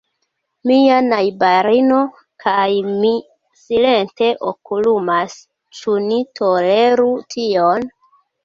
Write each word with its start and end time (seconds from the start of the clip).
Mia 0.69 0.95
najbarino 1.07 1.99
kaj 2.45 2.65
mi 2.87 3.11
silente 3.65 4.31
okulumas: 4.53 5.37
ĉu 5.81 5.97
ni 6.09 6.19
toleru 6.41 7.11
tion? 7.37 7.89